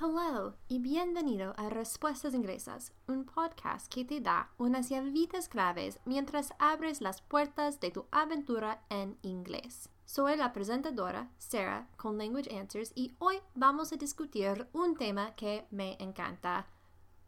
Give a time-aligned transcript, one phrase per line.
[0.00, 6.54] Hello y bienvenido a Respuestas Inglesas, un podcast que te da unas llavitas claves mientras
[6.60, 9.88] abres las puertas de tu aventura en inglés.
[10.04, 15.66] Soy la presentadora Sarah con Language Answers y hoy vamos a discutir un tema que
[15.72, 16.68] me encanta,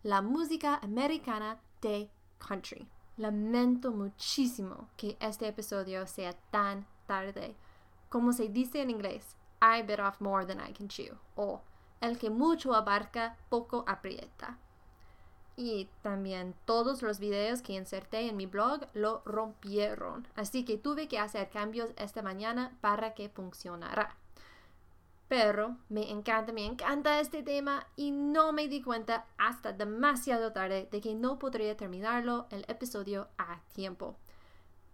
[0.04, 2.08] la música americana de
[2.38, 2.88] country.
[3.16, 7.56] Lamento muchísimo que este episodio sea tan tarde.
[8.08, 11.16] Como se dice en inglés, I bit off more than I can chew.
[11.34, 11.62] O
[12.00, 14.58] el que mucho abarca, poco aprieta.
[15.56, 21.06] Y también todos los videos que inserté en mi blog lo rompieron, así que tuve
[21.08, 24.16] que hacer cambios esta mañana para que funcionara.
[25.28, 30.88] Pero me encanta, me encanta este tema y no me di cuenta hasta demasiado tarde
[30.90, 34.16] de que no podría terminarlo el episodio a tiempo.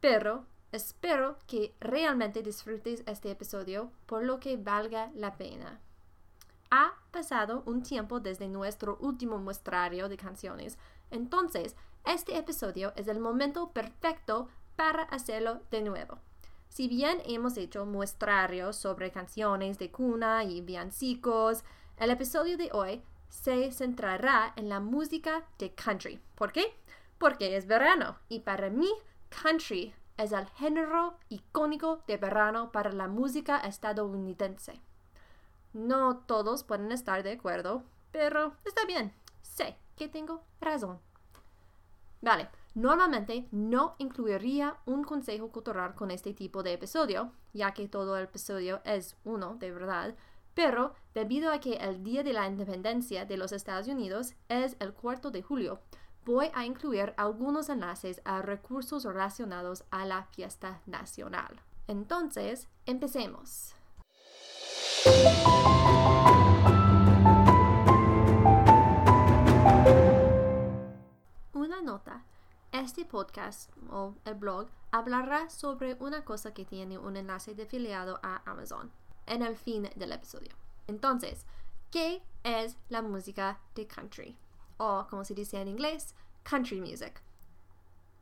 [0.00, 5.80] Pero espero que realmente disfrutes este episodio por lo que valga la pena.
[6.70, 10.79] Ha pasado un tiempo desde nuestro último muestrario de canciones,
[11.11, 16.19] entonces este episodio es el momento perfecto para hacerlo de nuevo.
[16.69, 21.64] Si bien hemos hecho muestrarios sobre canciones de cuna y villancicos,
[21.97, 26.20] el episodio de hoy se centrará en la música de country.
[26.34, 26.75] ¿Por qué?
[27.19, 28.91] Porque es verano y para mí
[29.42, 34.81] country es el género icónico de verano para la música estadounidense.
[35.77, 39.12] No todos pueden estar de acuerdo, pero está bien.
[39.42, 40.98] Sé que tengo razón.
[42.22, 48.16] Vale, normalmente no incluiría un consejo cultural con este tipo de episodio, ya que todo
[48.16, 50.14] el episodio es uno de verdad,
[50.54, 54.94] pero debido a que el Día de la Independencia de los Estados Unidos es el
[54.94, 55.80] 4 de julio,
[56.24, 61.60] voy a incluir algunos enlaces a recursos relacionados a la fiesta nacional.
[61.86, 63.77] Entonces, empecemos.
[71.53, 72.25] Una nota.
[72.72, 78.19] Este podcast o el blog hablará sobre una cosa que tiene un enlace de afiliado
[78.22, 78.91] a Amazon
[79.26, 80.53] en el fin del episodio.
[80.87, 81.44] Entonces,
[81.91, 84.38] ¿qué es la música de country?
[84.78, 87.21] O como se dice en inglés, country music.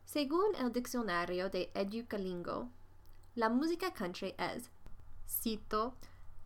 [0.03, 2.69] Según el diccionario de Educalingo,
[3.35, 4.69] la música country es,
[5.27, 5.95] cito,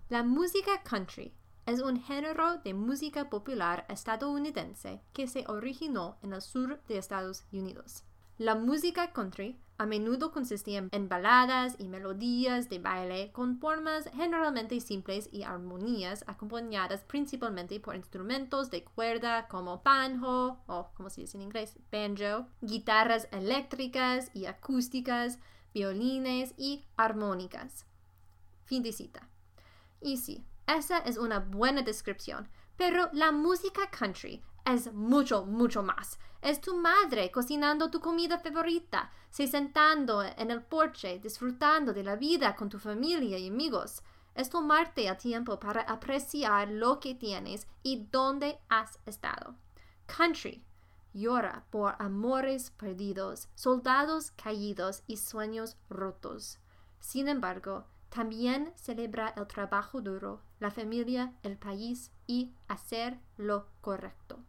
[0.10, 1.32] la música country
[1.68, 7.46] es un género de música popular estadounidense que se originó en el sur de Estados
[7.54, 8.04] Unidos.
[8.40, 14.80] La música country a menudo consistía en baladas y melodías de baile con formas generalmente
[14.80, 21.38] simples y armonías acompañadas principalmente por instrumentos de cuerda como banjo o como se dice
[21.38, 25.38] en inglés banjo, guitarras eléctricas y acústicas,
[25.72, 27.86] violines y armónicas.
[28.66, 29.29] Fin de cita.
[30.02, 36.20] Y sí, esa es una buena descripción, pero la música country es mucho, mucho más.
[36.42, 42.16] Es tu madre cocinando tu comida favorita, se sentando en el porche, disfrutando de la
[42.16, 44.02] vida con tu familia y amigos.
[44.36, 49.56] Es tomarte a tiempo para apreciar lo que tienes y dónde has estado.
[50.06, 50.64] Country
[51.14, 56.60] llora por amores perdidos, soldados caídos y sueños rotos.
[57.00, 64.40] Sin embargo, también celebra el trabajo duro, la familia, el país y hacer lo correcto.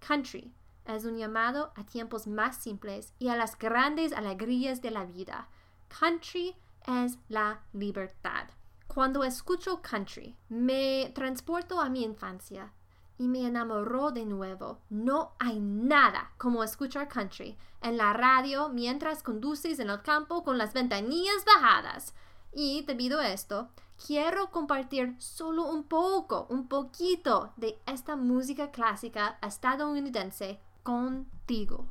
[0.00, 0.52] Country
[0.84, 5.48] es un llamado a tiempos más simples y a las grandes alegrías de la vida.
[5.88, 6.54] Country
[6.86, 8.48] es la libertad.
[8.86, 12.72] Cuando escucho country, me transporto a mi infancia
[13.18, 14.80] y me enamoró de nuevo.
[14.90, 20.56] No hay nada como escuchar country en la radio mientras conduces en el campo con
[20.56, 22.14] las ventanillas bajadas.
[22.58, 23.68] Y debido a esto,
[24.06, 31.86] quiero compartir solo un poco, un poquito de esta música clásica estadounidense contigo.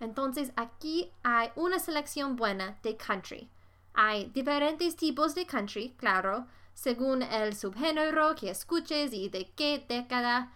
[0.00, 3.50] Entonces aquí hay una selección buena de country.
[3.92, 10.50] Hay diferentes tipos de country, claro, según el subgénero que escuches y de qué década,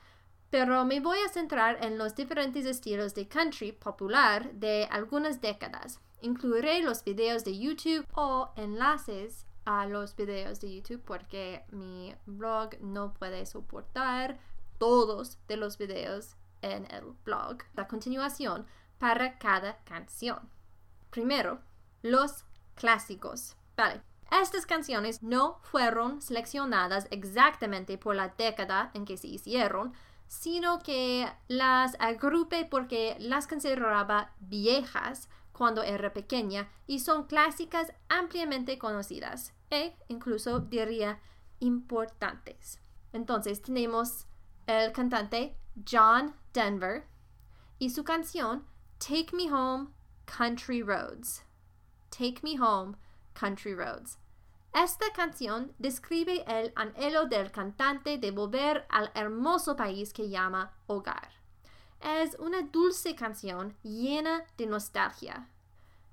[0.49, 6.01] pero me voy a centrar en los diferentes estilos de country popular de algunas décadas.
[6.25, 12.81] Incluiré los videos de YouTube o enlaces a los videos de YouTube porque mi blog
[12.81, 14.39] no puede soportar
[14.79, 17.59] todos de los videos en el blog.
[17.75, 18.65] La continuación
[18.99, 20.49] para cada canción.
[21.11, 21.61] Primero,
[22.01, 23.55] los clásicos.
[23.77, 24.01] Vale.
[24.31, 29.93] Estas canciones no fueron seleccionadas exactamente por la década en que se hicieron,
[30.27, 38.77] sino que las agrupé porque las consideraba viejas cuando era pequeña y son clásicas ampliamente
[38.77, 41.21] conocidas e incluso diría
[41.61, 42.81] importantes.
[43.13, 44.27] Entonces tenemos
[44.67, 45.57] el cantante
[45.91, 47.07] John Denver
[47.79, 48.67] y su canción
[48.99, 49.91] Take Me Home,
[50.27, 51.45] Country Roads.
[52.11, 52.97] Take Me Home,
[53.35, 54.19] Country Roads.
[54.75, 61.44] Esta canción describe el anhelo del cantante de volver al hermoso país que llama hogar.
[62.05, 65.49] Es una dulce canción llena de nostalgia.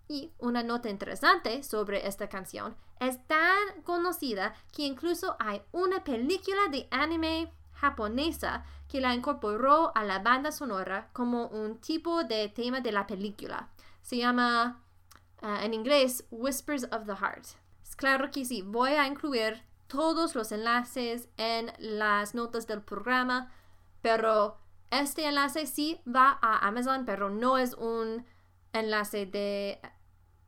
[0.07, 6.69] Y una nota interesante sobre esta canción es tan conocida que incluso hay una película
[6.71, 12.79] de anime japonesa que la incorporó a la banda sonora como un tipo de tema
[12.79, 13.67] de la película.
[14.01, 14.81] Se llama
[15.41, 17.47] uh, en inglés Whispers of the Heart.
[17.97, 23.51] Claro que sí, voy a incluir todos los enlaces en las notas del programa,
[24.01, 24.60] pero
[24.91, 28.25] este enlace sí va a Amazon, pero no es un
[28.73, 29.81] enlace de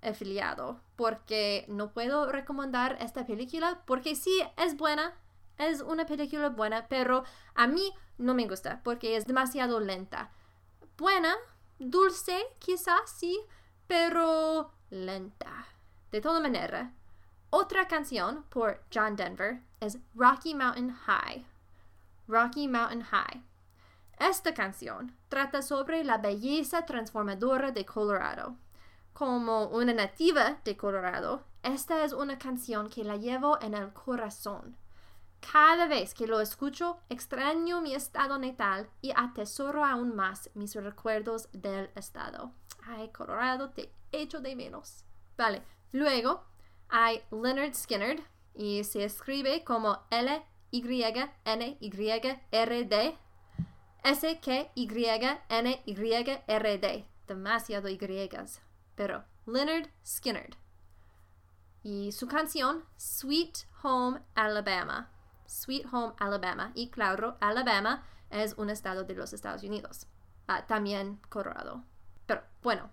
[0.02, 5.14] afiliado, porque no puedo recomendar esta película, porque sí es buena,
[5.58, 7.24] es una película buena, pero
[7.56, 10.32] a mí no me gusta porque es demasiado lenta.
[10.98, 11.36] Buena,
[11.80, 13.40] dulce, quizás sí,
[13.88, 15.68] pero lenta.
[16.12, 16.94] De toda manera,
[17.50, 21.46] otra canción por John Denver es Rocky Mountain High.
[22.28, 23.44] Rocky Mountain High.
[24.24, 28.56] Esta canción trata sobre la belleza transformadora de Colorado.
[29.12, 34.78] Como una nativa de Colorado, esta es una canción que la llevo en el corazón.
[35.52, 41.50] Cada vez que lo escucho, extraño mi estado natal y atesoro aún más mis recuerdos
[41.52, 42.54] del estado.
[42.88, 45.04] Ay, Colorado, te echo de menos.
[45.36, 46.46] Vale, luego
[46.88, 48.24] hay Leonard Skinner
[48.56, 50.44] y se escribe como L-Y-N-Y-R-D
[54.04, 54.66] S-K-Y-N-Y-R-D.
[57.28, 58.30] Demasiado Y,
[58.96, 60.58] pero Leonard Skinner.
[61.84, 65.10] Y su canción Sweet Home Alabama.
[65.46, 66.72] Sweet Home Alabama.
[66.76, 70.08] Y claro, Alabama es un estado de los Estados Unidos.
[70.48, 71.84] Ah, también Colorado.
[72.26, 72.92] Pero bueno,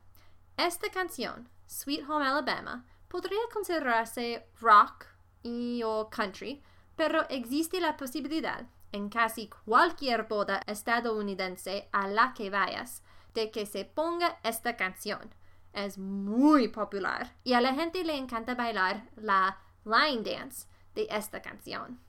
[0.56, 5.06] esta canción, Sweet Home Alabama, podría considerarse rock
[5.42, 6.62] y o country,
[6.96, 13.02] pero existe la posibilidad en casi cualquier boda estadounidense a la que vayas
[13.34, 15.34] de que se ponga esta canción.
[15.72, 21.40] Es muy popular y a la gente le encanta bailar la line dance de esta
[21.40, 22.00] canción.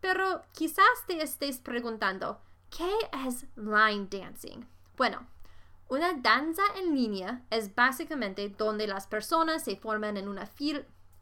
[0.00, 2.40] Pero quizás te estés preguntando,
[2.70, 2.90] ¿qué
[3.26, 4.64] es line dancing?
[4.96, 5.26] Bueno,
[5.88, 10.28] una danza en línea es básicamente donde las personas se forman en,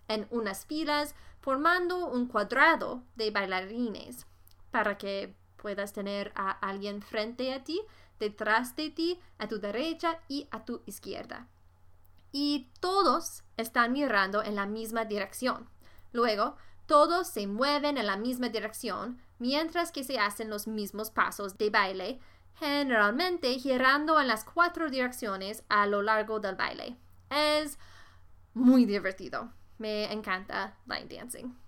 [0.08, 4.26] en unas filas formando un cuadrado de bailarines
[4.76, 7.80] para que puedas tener a alguien frente a ti,
[8.20, 11.46] detrás de ti, a tu derecha y a tu izquierda.
[12.30, 15.66] Y todos están mirando en la misma dirección.
[16.12, 21.56] Luego, todos se mueven en la misma dirección mientras que se hacen los mismos pasos
[21.56, 22.20] de baile,
[22.56, 26.98] generalmente girando en las cuatro direcciones a lo largo del baile.
[27.30, 27.78] Es
[28.52, 29.50] muy divertido.
[29.78, 31.65] Me encanta line dancing.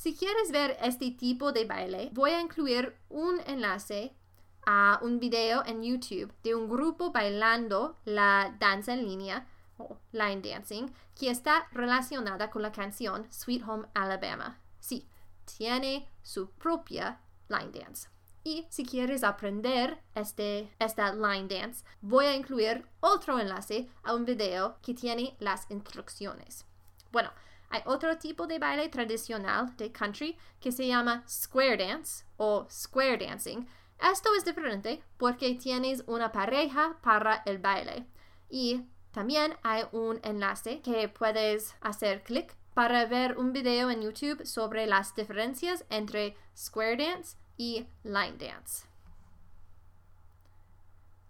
[0.00, 4.16] Si quieres ver este tipo de baile, voy a incluir un enlace
[4.64, 10.40] a un video en YouTube de un grupo bailando la danza en línea o line
[10.40, 14.58] dancing que está relacionada con la canción Sweet Home Alabama.
[14.78, 15.06] Sí,
[15.44, 17.20] tiene su propia
[17.50, 18.08] line dance.
[18.42, 24.24] Y si quieres aprender este, esta line dance, voy a incluir otro enlace a un
[24.24, 26.64] video que tiene las instrucciones.
[27.12, 27.30] Bueno,
[27.70, 33.16] hay otro tipo de baile tradicional de country que se llama square dance o square
[33.16, 33.66] dancing.
[34.00, 38.06] Esto es diferente porque tienes una pareja para el baile.
[38.48, 44.44] Y también hay un enlace que puedes hacer clic para ver un video en YouTube
[44.46, 48.86] sobre las diferencias entre square dance y line dance.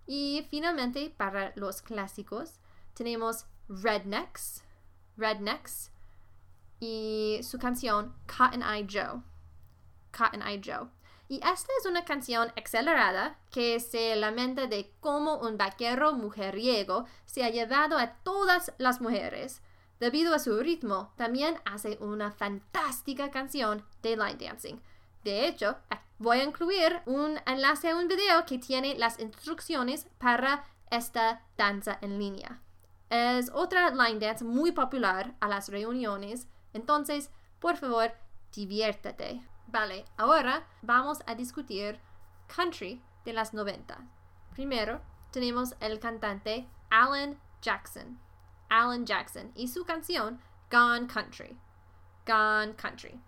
[0.07, 2.59] Y finalmente, para los clásicos,
[2.95, 4.65] tenemos Rednecks.
[5.17, 5.93] Rednecks
[6.81, 9.23] y su canción Cotton Eye Joe.
[10.17, 10.89] Cotton Eye Joe.
[11.29, 17.45] Y esta es una canción acelerada que se lamenta de cómo un vaquero mujeriego se
[17.45, 19.63] ha llevado a todas las mujeres.
[20.01, 24.81] Debido a su ritmo, también hace una fantástica canción de line dancing.
[25.23, 25.77] De hecho,
[26.19, 31.99] voy a incluir un enlace a un video que tiene las instrucciones para esta danza
[32.01, 32.61] en línea.
[33.11, 38.13] Es otra line dance muy popular a las reuniones entonces, por favor,
[38.53, 39.43] diviértete.
[39.67, 42.01] Vale, ahora vamos a discutir
[42.55, 43.99] country de las 90.
[44.55, 45.01] Primero,
[45.31, 48.19] tenemos el cantante Alan Jackson.
[48.69, 51.57] Alan Jackson y su canción Gone Country.
[52.27, 53.21] Gone Country.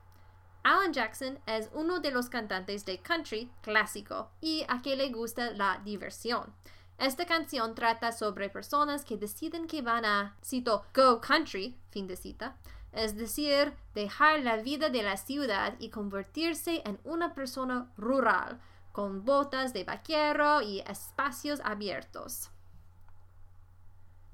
[0.65, 5.51] Alan Jackson es uno de los cantantes de country clásico y a que le gusta
[5.51, 6.55] la diversión.
[6.99, 12.15] Esta canción trata sobre personas que deciden que van a, cito, go country, fin de
[12.15, 12.57] cita,
[12.93, 18.61] es decir, dejar la vida de la ciudad y convertirse en una persona rural,
[18.93, 22.51] con botas de vaquero y espacios abiertos.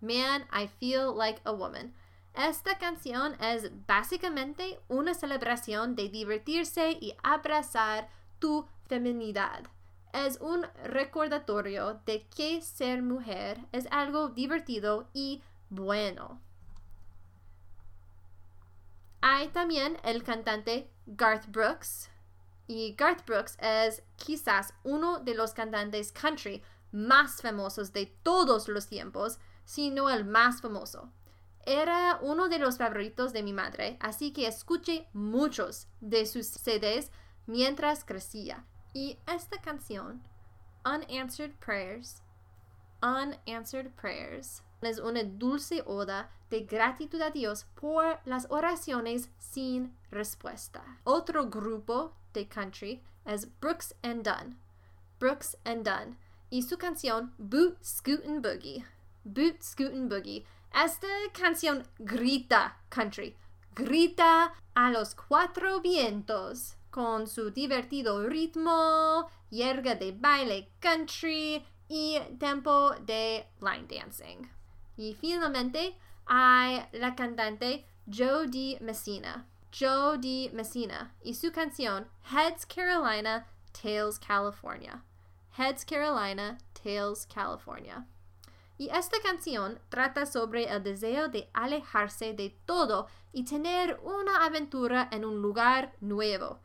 [0.00, 1.94] Man, I Feel Like a Woman.
[2.34, 8.08] Esta canción es básicamente una celebración de divertirse y abrazar
[8.38, 9.64] tu feminidad
[10.12, 16.40] es un recordatorio de que ser mujer es algo divertido y bueno.
[19.22, 22.10] Hay también el cantante Garth Brooks.
[22.66, 28.88] Y Garth Brooks es quizás uno de los cantantes country más famosos de todos los
[28.88, 31.10] tiempos, si no el más famoso.
[31.64, 37.10] Era uno de los favoritos de mi madre, así que escuché muchos de sus CDs
[37.46, 38.64] mientras crecía.
[38.92, 40.22] Y esta canción,
[40.84, 42.22] Unanswered Prayers,
[43.02, 50.82] Unanswered Prayers, es una dulce oda de gratitud a Dios por las oraciones sin respuesta.
[51.04, 54.58] Otro grupo de country es Brooks and Dunn.
[55.18, 56.18] Brooks and Dunn.
[56.50, 58.84] Y su canción Boot Scootin' Boogie.
[59.24, 60.44] Boot Scootin' Boogie.
[60.74, 63.36] Esta canción grita country.
[63.74, 72.94] Grita a los cuatro vientos con su divertido ritmo, yerga de baile country y tempo
[73.04, 74.48] de line dancing.
[74.96, 75.94] Y finalmente
[76.26, 78.78] hay la cantante D.
[78.80, 79.46] Messina.
[79.70, 80.50] D.
[80.52, 85.02] Messina y su canción Heads Carolina, Tails California.
[85.58, 88.06] Heads Carolina, Tails California.
[88.78, 95.08] Y esta canción trata sobre el deseo de alejarse de todo y tener una aventura
[95.12, 96.60] en un lugar nuevo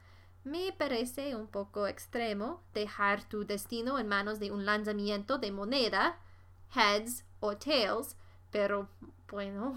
[0.47, 6.19] me parece un poco extremo dejar tu destino en manos de un lanzamiento de moneda,
[6.73, 8.15] heads o tails,
[8.49, 8.87] pero
[9.29, 9.75] bueno.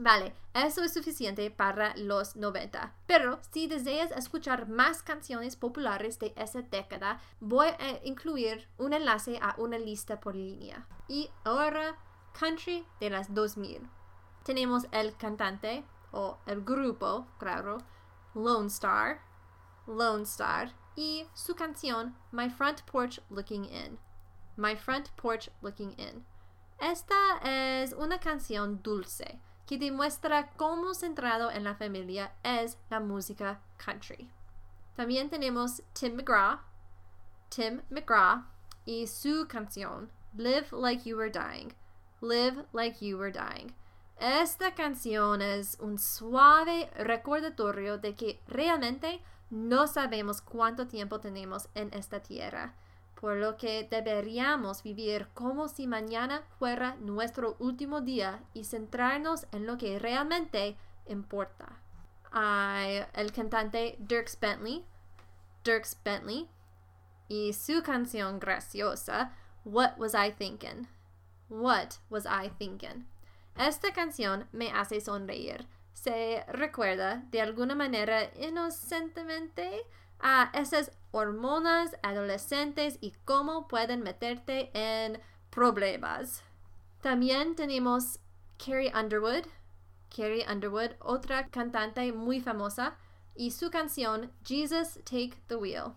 [0.00, 2.94] Vale, eso es suficiente para los 90.
[3.08, 9.40] Pero si deseas escuchar más canciones populares de esa década, voy a incluir un enlace
[9.42, 10.86] a una lista por línea.
[11.08, 11.96] Y ahora,
[12.38, 13.90] country de las 2000.
[14.44, 17.78] Tenemos el cantante o el grupo, claro,
[18.36, 19.20] Lone Star,
[19.88, 23.98] Lone Star y su canción My Front Porch Looking In.
[24.56, 26.24] My Front Porch Looking In.
[26.78, 33.60] Esta es una canción dulce que demuestra cómo centrado en la familia es la música
[33.76, 34.30] country.
[34.96, 36.60] También tenemos Tim McGraw,
[37.50, 38.44] Tim McGraw
[38.86, 41.74] y su canción Live Like You Were Dying.
[42.22, 43.74] Live Like You Were Dying.
[44.18, 51.92] Esta canción es un suave recordatorio de que realmente no sabemos cuánto tiempo tenemos en
[51.92, 52.74] esta tierra,
[53.20, 59.66] por lo que deberíamos vivir como si mañana fuera nuestro último día y centrarnos en
[59.66, 61.80] lo que realmente importa.
[62.30, 64.84] Hay el cantante Dirks Bentley,
[65.64, 66.48] Dirks Bentley,
[67.28, 69.32] y su canción graciosa,
[69.64, 70.88] What Was I Thinking?
[71.48, 73.06] What Was I Thinking?
[73.56, 75.66] Esta canción me hace sonreír
[76.02, 79.82] se recuerda de alguna manera inocentemente
[80.20, 85.20] a esas hormonas adolescentes y cómo pueden meterte en
[85.50, 86.42] problemas.
[87.00, 88.18] También tenemos
[88.58, 89.46] Carrie Underwood,
[90.14, 92.96] Carrie Underwood, otra cantante muy famosa,
[93.34, 95.94] y su canción Jesus Take the Wheel.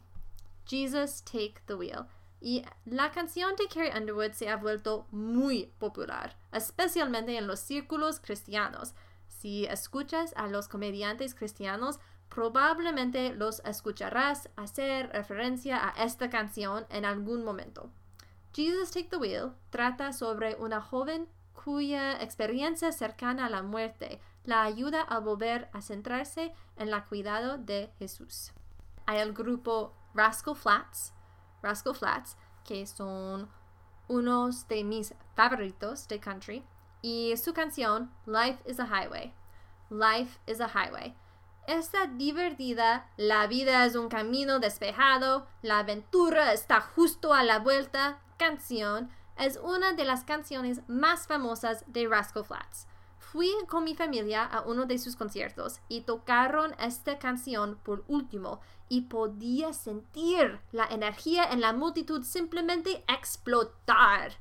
[0.65, 2.05] Jesus Take the Wheel.
[2.39, 8.19] Y la canción de Carrie Underwood se ha vuelto muy popular, especialmente en los círculos
[8.19, 8.93] cristianos.
[9.27, 11.99] Si escuchas a los comediantes cristianos,
[12.33, 17.89] probablemente los escucharás hacer referencia a esta canción en algún momento.
[18.53, 24.63] Jesus Take the Wheel trata sobre una joven cuya experiencia cercana a la muerte la
[24.63, 28.51] ayuda a volver a centrarse en el cuidado de Jesús.
[29.05, 31.13] Hay el grupo Rascal Flats,
[31.61, 33.49] Rascal Flats, que son
[34.07, 36.63] unos de mis favoritos de country,
[37.01, 39.33] y su canción Life is a Highway.
[39.89, 41.15] Life is a Highway.
[41.67, 48.19] Esta divertida, la vida es un camino despejado, la aventura está justo a la vuelta,
[48.37, 52.87] canción es una de las canciones más famosas de Rascal Flats.
[53.17, 58.59] Fui con mi familia a uno de sus conciertos y tocaron esta canción por último
[58.89, 64.33] y podía sentir la energía en la multitud simplemente explotar.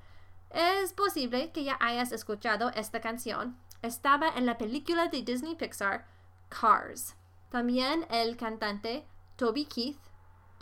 [0.50, 3.56] Es posible que ya hayas escuchado esta canción.
[3.82, 6.04] Estaba en la película de Disney Pixar
[6.50, 7.14] Cars.
[7.48, 9.98] También el cantante Toby Keith,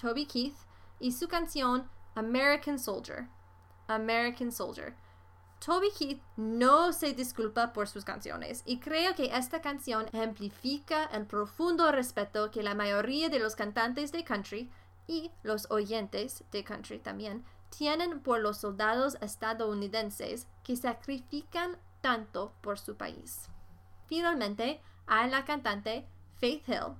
[0.01, 0.57] Toby Keith
[1.01, 3.29] y su canción American Soldier.
[3.89, 4.95] American Soldier.
[5.59, 11.27] Toby Keith no se disculpa por sus canciones y creo que esta canción ejemplifica el
[11.27, 14.71] profundo respeto que la mayoría de los cantantes de country
[15.09, 22.79] y los oyentes de country también tienen por los soldados estadounidenses que sacrifican tanto por
[22.79, 23.49] su país.
[24.07, 26.95] Finalmente, hay la cantante Faith Hill,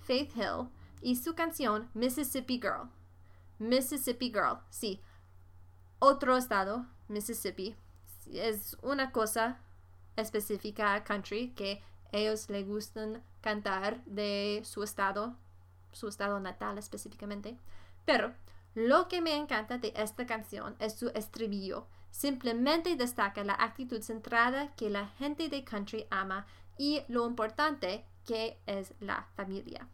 [0.00, 0.68] Faith Hill
[1.02, 2.88] y su canción Mississippi Girl.
[3.58, 5.00] Mississippi Girl, sí.
[5.98, 7.74] Otro estado, Mississippi,
[8.32, 9.58] es una cosa
[10.16, 15.36] específica a country que ellos le gustan cantar de su estado,
[15.92, 17.58] su estado natal específicamente.
[18.04, 18.34] Pero
[18.74, 21.86] lo que me encanta de esta canción es su estribillo.
[22.10, 26.46] Simplemente destaca la actitud centrada que la gente de country ama
[26.78, 29.88] y lo importante que es la familia.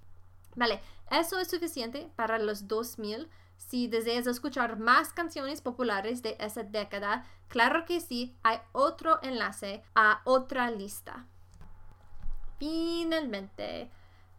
[0.54, 6.62] Vale, eso es suficiente para los 2000 si deseas escuchar más canciones populares de esa
[6.62, 11.26] década, claro que sí, hay otro enlace a otra lista.
[12.58, 13.90] Finalmente,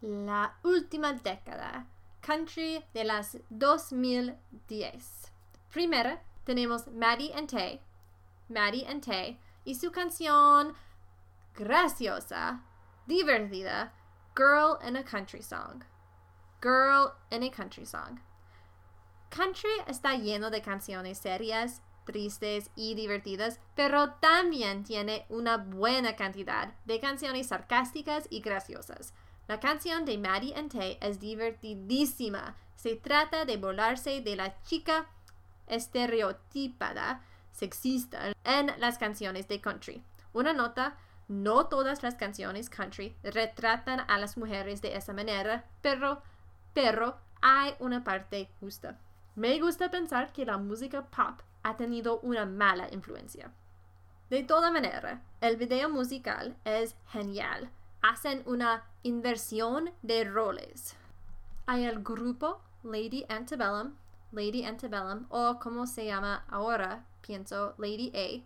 [0.01, 1.87] la última década,
[2.21, 5.31] country de las 2010.
[5.71, 7.81] Primero tenemos Maddie and Tay,
[8.49, 10.73] Maddie and Tay y su canción
[11.55, 12.61] graciosa,
[13.07, 13.91] divertida,
[14.35, 15.83] Girl in a Country Song.
[16.61, 18.19] Girl in a Country Song.
[19.29, 26.73] Country está lleno de canciones serias, tristes y divertidas, pero también tiene una buena cantidad
[26.85, 29.13] de canciones sarcásticas y graciosas.
[29.47, 32.55] La canción de Maddie and Tay es divertidísima.
[32.75, 35.07] Se trata de volarse de la chica
[35.67, 40.03] estereotipada sexista en las canciones de country.
[40.33, 46.21] Una nota, no todas las canciones country retratan a las mujeres de esa manera, pero,
[46.73, 48.99] pero hay una parte justa.
[49.35, 53.51] Me gusta pensar que la música pop ha tenido una mala influencia.
[54.29, 57.69] De toda manera, el video musical es genial.
[58.01, 60.95] Hacen una inversión de roles.
[61.65, 63.93] Hay el grupo Lady Antebellum,
[64.31, 68.43] Lady Antebellum, o como se llama ahora, pienso Lady A,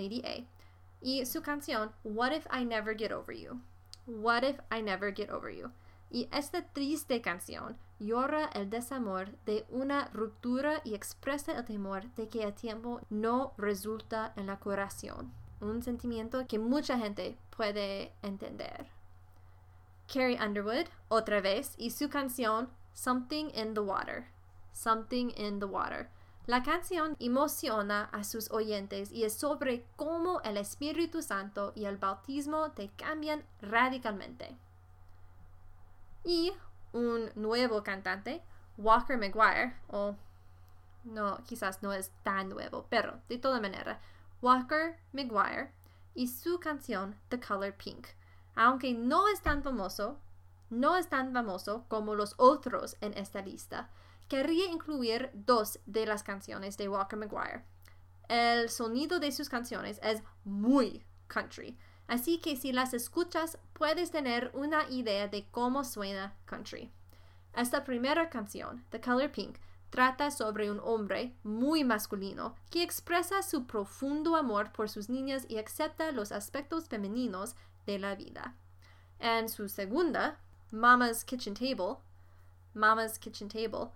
[0.00, 0.59] Lady A,
[1.00, 3.60] y su canción What If I Never Get Over You.
[4.06, 5.70] What If I Never Get Over You.
[6.10, 12.28] Y esta triste canción llora el desamor de una ruptura y expresa el temor de
[12.28, 18.88] que el tiempo no resulta en la curación, un sentimiento que mucha gente puede entender.
[20.12, 24.26] Carrie Underwood, otra vez, y su canción Something in the Water.
[24.72, 26.08] Something in the Water.
[26.46, 31.96] La canción emociona a sus oyentes y es sobre cómo el Espíritu Santo y el
[31.96, 34.56] bautismo te cambian radicalmente.
[36.24, 36.52] Y
[36.92, 38.42] un nuevo cantante,
[38.78, 40.16] Walker McGuire, o
[41.04, 44.00] no, quizás no es tan nuevo, pero de toda manera,
[44.42, 45.70] Walker McGuire
[46.14, 48.08] y su canción The Color Pink.
[48.54, 50.18] Aunque no es tan famoso,
[50.70, 53.90] no es tan famoso como los otros en esta lista,
[54.30, 57.64] querría incluir dos de las canciones de Walker McGuire.
[58.30, 61.76] El sonido de sus canciones es muy country,
[62.10, 66.90] Así que si las escuchas puedes tener una idea de cómo suena country.
[67.54, 69.58] Esta primera canción, The Color Pink,
[69.90, 75.58] trata sobre un hombre muy masculino que expresa su profundo amor por sus niñas y
[75.58, 77.54] acepta los aspectos femeninos
[77.86, 78.56] de la vida.
[79.20, 80.40] En su segunda,
[80.72, 81.98] Mama's Kitchen Table,
[82.74, 83.92] Mama's Kitchen Table,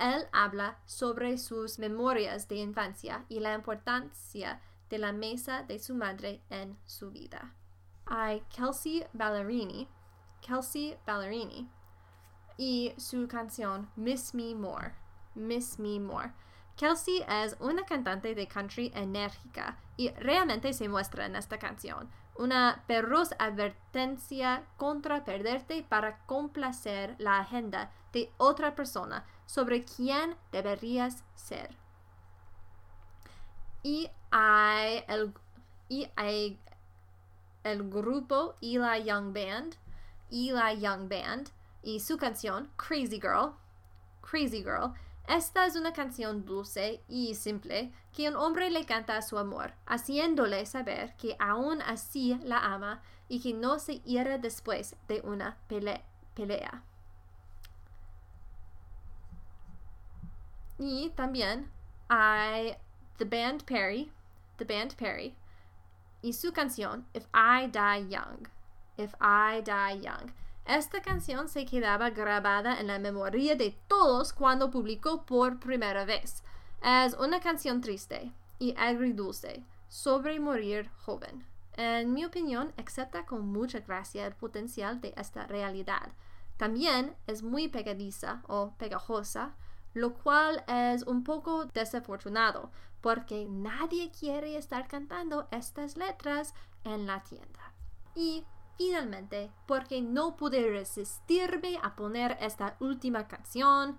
[0.00, 5.94] él habla sobre sus memorias de infancia y la importancia de la mesa de su
[5.94, 7.54] madre en su vida.
[8.06, 9.88] Hay Kelsey Ballerini,
[10.40, 11.68] Kelsey Ballerini
[12.56, 14.94] y su canción Miss Me More,
[15.34, 16.32] Miss Me More.
[16.76, 22.10] Kelsey es una cantante de country enérgica y realmente se muestra en esta canción.
[22.36, 31.24] Una perros advertencia contra perderte para complacer la agenda de otra persona sobre quién deberías
[31.34, 31.76] ser.
[33.82, 35.34] Y hay el,
[35.88, 36.06] y
[37.90, 39.74] grupo Eli Young Band,
[40.30, 41.50] Young Band,
[41.82, 43.54] y su canción Crazy Girl,
[44.20, 44.92] Crazy Girl.
[45.26, 49.74] Esta es una canción dulce y simple que un hombre le canta a su amor,
[49.84, 55.58] haciéndole saber que aún así la ama y que no se irá después de una
[55.66, 56.84] pelea.
[60.80, 61.70] Y también
[62.08, 62.74] hay
[63.18, 64.10] The Band Perry,
[64.56, 65.36] The Band Perry,
[66.22, 68.48] y su canción If I Die Young.
[68.96, 70.32] If I Die Young.
[70.64, 76.42] Esta canción se quedaba grabada en la memoria de todos cuando publicó por primera vez.
[76.82, 81.44] Es una canción triste y agridulce sobre morir joven.
[81.74, 86.12] En mi opinión, acepta con mucha gracia el potencial de esta realidad.
[86.56, 89.54] También es muy pegadiza o pegajosa,
[89.94, 97.22] lo cual es un poco desafortunado, porque nadie quiere estar cantando estas letras en la
[97.22, 97.72] tienda.
[98.14, 98.44] Y
[98.76, 103.98] finalmente, porque no pude resistirme a poner esta última canción,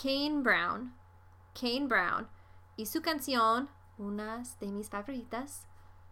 [0.00, 0.94] Kane Brown,
[1.58, 2.28] Kane Brown,
[2.76, 3.68] y su canción,
[3.98, 5.66] una de mis favoritas,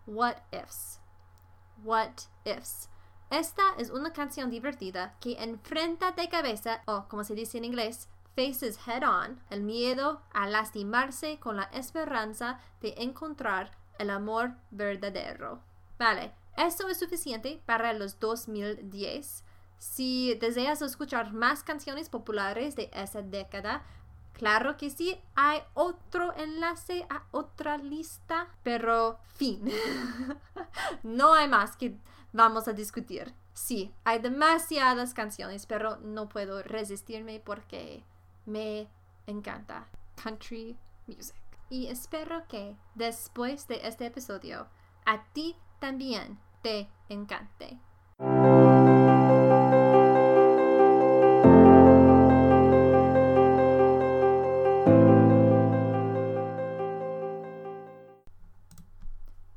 [0.07, 1.01] What Ifs.
[1.83, 2.13] What
[2.45, 2.89] Ifs.
[3.31, 8.09] Esta es una canción divertida que enfrenta de cabeza, o como se dice en inglés,
[8.35, 15.61] faces head on el miedo a lastimarse con la esperanza de encontrar el amor verdadero.
[15.99, 19.45] Vale, esto es suficiente para los 2010.
[19.79, 23.85] Si deseas escuchar más canciones populares de esa década,
[24.33, 29.71] claro que sí, hay otro enlace a otra lista, pero fin.
[31.03, 31.97] no hay más que
[32.33, 33.35] vamos a discutir.
[33.53, 38.05] Sí, hay demasiadas canciones, pero no puedo resistirme porque
[38.47, 38.89] me
[39.27, 39.87] encanta
[40.23, 40.77] country
[41.07, 41.37] music.
[41.71, 44.69] Y espero que después de este episodio
[45.07, 47.79] a ti también te encante.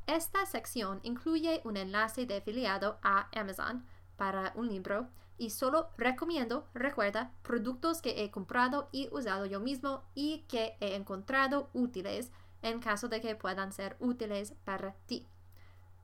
[0.06, 3.86] Esta sección incluye un enlace de afiliado a Amazon
[4.18, 10.02] para un libro y solo recomiendo, recuerda, productos que he comprado y usado yo mismo
[10.14, 15.26] y que he encontrado útiles en caso de que puedan ser útiles para ti.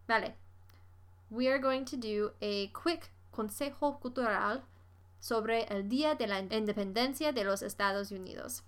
[0.06, 0.36] Vale.
[1.30, 4.62] We are going to do a quick consejo cultural
[5.18, 8.62] sobre el Día de la Independencia de los Estados Unidos.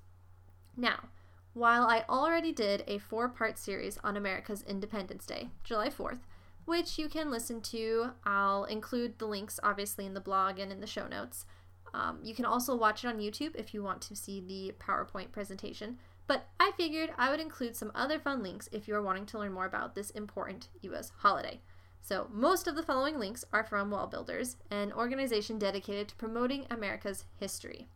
[0.76, 1.10] Now,
[1.54, 6.20] while I already did a four part series on America's Independence Day, July 4th,
[6.66, 8.10] which you can listen to.
[8.24, 11.46] I'll include the links obviously in the blog and in the show notes.
[11.94, 15.32] Um, you can also watch it on YouTube if you want to see the PowerPoint
[15.32, 15.96] presentation.
[16.26, 19.38] But I figured I would include some other fun links if you are wanting to
[19.38, 21.60] learn more about this important US holiday.
[22.02, 26.66] So, most of the following links are from Wall Builders, an organization dedicated to promoting
[26.70, 27.88] America's history.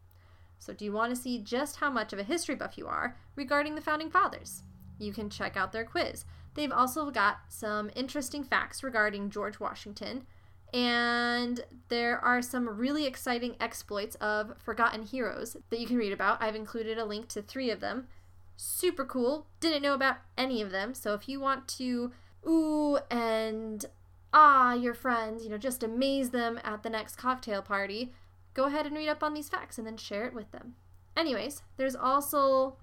[0.58, 3.16] So, do you want to see just how much of a history buff you are
[3.36, 4.62] regarding the founding fathers?
[4.98, 6.24] You can check out their quiz.
[6.54, 10.26] They've also got some interesting facts regarding George Washington,
[10.72, 16.42] and there are some really exciting exploits of forgotten heroes that you can read about.
[16.42, 18.08] I've included a link to three of them.
[18.56, 19.46] Super cool.
[19.60, 22.12] Didn't know about any of them, so if you want to
[22.46, 23.86] ooh and
[24.32, 28.12] ah your friends, you know, just amaze them at the next cocktail party,
[28.54, 30.74] go ahead and read up on these facts and then share it with them.
[31.16, 32.76] Anyways, there's also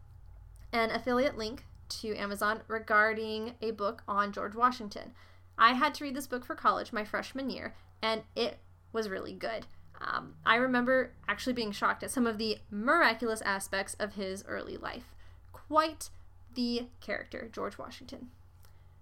[0.71, 5.13] an affiliate link to Amazon regarding a book on George Washington.
[5.57, 8.59] I had to read this book for college my freshman year, and it
[8.93, 9.65] was really good.
[9.99, 14.77] Um, I remember actually being shocked at some of the miraculous aspects of his early
[14.77, 15.15] life.
[15.51, 16.09] Quite
[16.53, 18.29] the character, George Washington.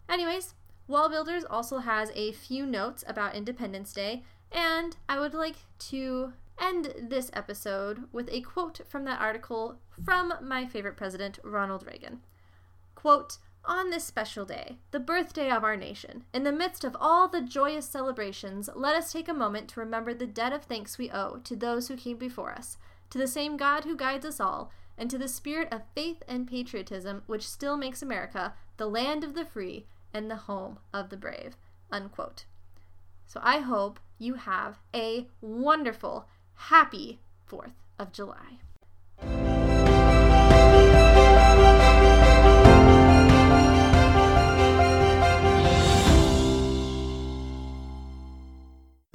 [0.07, 0.53] Anyways,
[0.87, 6.33] Wall Builders also has a few notes about Independence Day, and I would like to
[6.59, 12.21] end this episode with a quote from that article from my favorite president, Ronald Reagan.
[13.05, 17.27] Quote, on this special day, the birthday of our nation, in the midst of all
[17.27, 21.11] the joyous celebrations, let us take a moment to remember the debt of thanks we
[21.11, 22.79] owe to those who came before us,
[23.11, 26.47] to the same God who guides us all, and to the spirit of faith and
[26.47, 31.17] patriotism which still makes America the land of the free and the home of the
[31.17, 31.57] brave.
[31.91, 32.45] Unquote.
[33.27, 39.64] So I hope you have a wonderful, happy 4th of July.